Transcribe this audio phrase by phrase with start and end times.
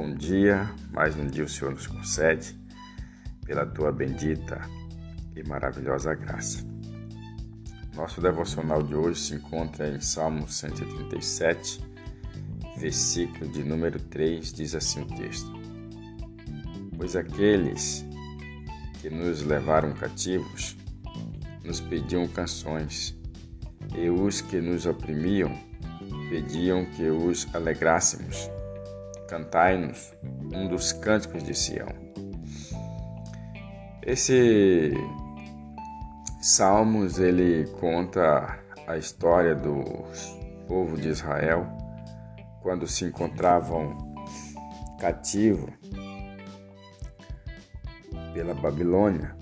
[0.00, 2.56] Bom dia, mais um dia o Senhor nos concede,
[3.44, 4.60] pela tua bendita
[5.34, 6.64] e maravilhosa graça.
[7.96, 11.80] Nosso devocional de hoje se encontra em Salmo 137,
[12.76, 15.52] versículo de número 3, diz assim o texto:
[16.96, 18.06] Pois aqueles
[19.00, 20.76] que nos levaram cativos
[21.64, 23.18] nos pediam canções,
[23.96, 25.52] e os que nos oprimiam
[26.30, 28.48] pediam que os alegrássemos.
[29.28, 30.14] Cantai-nos
[30.54, 31.88] um dos cânticos de Sião.
[34.02, 34.94] Esse
[36.40, 39.84] Salmos ele conta a história do
[40.66, 41.66] povo de Israel
[42.62, 43.98] quando se encontravam
[44.98, 45.68] cativo
[48.32, 49.36] pela Babilônia.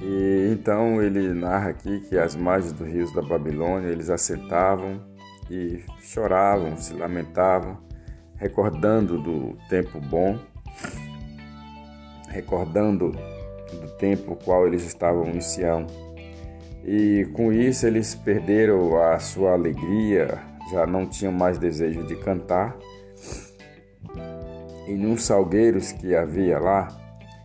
[0.00, 5.04] E então ele narra aqui que as margens dos rios da Babilônia eles assentavam
[5.50, 7.87] e choravam, se lamentavam
[8.38, 10.38] recordando do tempo bom,
[12.28, 15.86] recordando do tempo qual eles estavam em Sião.
[16.84, 20.38] E com isso eles perderam a sua alegria,
[20.70, 22.76] já não tinham mais desejo de cantar.
[24.86, 26.88] E nos salgueiros que havia lá,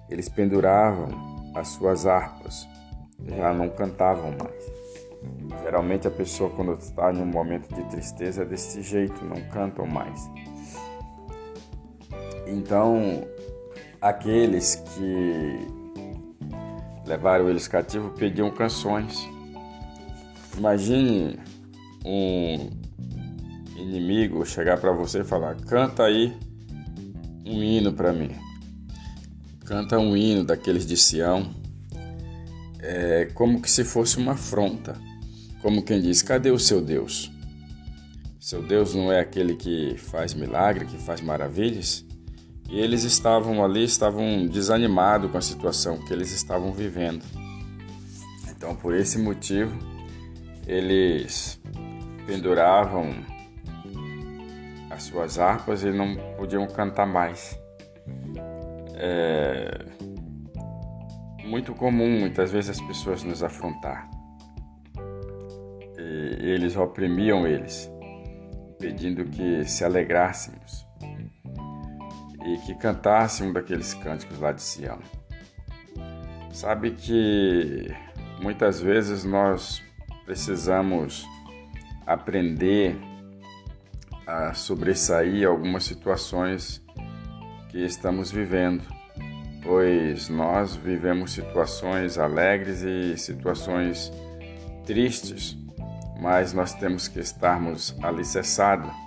[0.09, 1.09] eles penduravam
[1.55, 2.67] as suas harpas,
[3.35, 4.73] já não cantavam mais.
[5.61, 9.85] Geralmente a pessoa quando está em um momento de tristeza é desse jeito, não cantam
[9.85, 10.29] mais.
[12.45, 13.27] Então,
[14.01, 15.83] aqueles que
[17.05, 19.27] levaram eles cativos pediam canções.
[20.57, 21.39] Imagine
[22.05, 22.69] um
[23.75, 26.35] inimigo chegar para você e falar: canta aí
[27.45, 28.31] um hino para mim.
[29.65, 31.49] Canta um hino daqueles de Sião.
[32.79, 34.95] É como que se fosse uma afronta.
[35.61, 37.31] Como quem diz: cadê o seu Deus?
[38.39, 42.05] Seu Deus não é aquele que faz milagre, que faz maravilhas?
[42.73, 47.23] E eles estavam ali, estavam desanimados com a situação que eles estavam vivendo.
[48.49, 49.77] Então, por esse motivo,
[50.65, 51.61] eles
[52.25, 53.13] penduravam
[54.89, 57.55] as suas harpas e não podiam cantar mais.
[58.95, 59.85] É
[61.45, 64.09] muito comum muitas vezes as pessoas nos afrontar.
[65.95, 67.87] E eles oprimiam eles,
[68.79, 70.91] pedindo que se alegrássemos
[72.43, 74.99] e que cantasse um daqueles cânticos lá de Sião.
[76.51, 77.87] Sabe que
[78.41, 79.81] muitas vezes nós
[80.25, 81.25] precisamos
[82.05, 82.95] aprender
[84.27, 86.83] a sobressair algumas situações
[87.69, 88.83] que estamos vivendo,
[89.63, 94.11] pois nós vivemos situações alegres e situações
[94.85, 95.57] tristes,
[96.21, 99.02] mas nós temos que estarmos alicerçados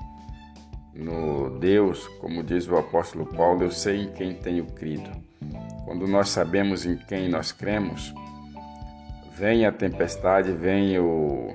[0.97, 5.11] no Deus, como diz o apóstolo Paulo, eu sei em quem tenho crido.
[5.84, 8.15] Quando nós sabemos em quem nós cremos,
[9.37, 11.55] vem a tempestade, vem o,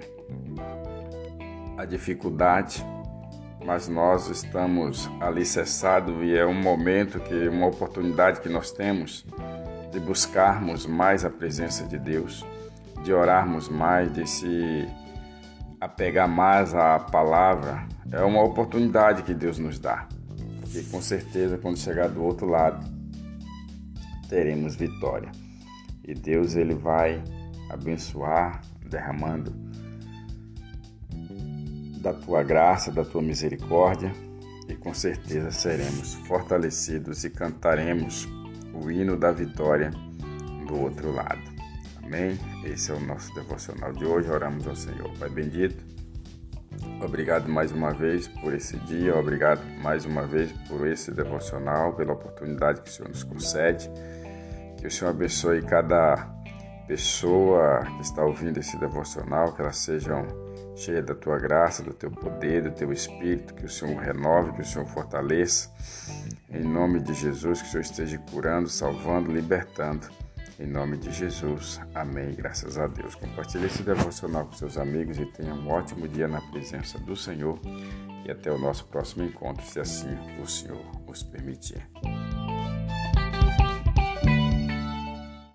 [1.78, 2.86] a dificuldade,
[3.66, 9.26] mas nós estamos alicerçados e é um momento que uma oportunidade que nós temos
[9.92, 12.46] de buscarmos mais a presença de Deus,
[13.04, 14.88] de orarmos mais, de se
[15.82, 20.08] apegar mais à palavra, é uma oportunidade que Deus nos dá.
[20.76, 22.88] E com certeza, quando chegar do outro lado,
[24.30, 25.32] teremos vitória.
[26.08, 27.22] E Deus ele vai
[27.70, 29.52] abençoar, derramando
[32.00, 34.12] da tua graça, da tua misericórdia,
[34.70, 38.28] e com certeza seremos fortalecidos e cantaremos
[38.74, 39.92] o hino da vitória
[40.68, 41.51] do outro lado.
[42.12, 42.38] Amém?
[42.66, 44.30] Esse é o nosso devocional de hoje.
[44.30, 45.10] Oramos ao Senhor.
[45.18, 45.82] Pai bendito,
[47.02, 52.12] obrigado mais uma vez por esse dia, obrigado mais uma vez por esse devocional, pela
[52.12, 53.90] oportunidade que o Senhor nos concede.
[54.78, 56.18] Que o Senhor abençoe cada
[56.86, 60.28] pessoa que está ouvindo esse devocional, que elas sejam
[60.76, 64.62] cheias da tua graça, do teu poder, do teu espírito, que o Senhor renove, que
[64.62, 65.70] o Senhor fortaleça.
[66.50, 70.10] Em nome de Jesus, que o Senhor esteja curando, salvando, libertando
[70.60, 71.82] em nome de Jesus.
[71.94, 72.34] Amém.
[72.36, 73.16] Graças a Deus.
[73.16, 77.60] Compartilhe esse devocional com seus amigos e tenha um ótimo dia na presença do Senhor.
[78.26, 81.82] E até o nosso próximo encontro, se assim o Senhor nos permitir.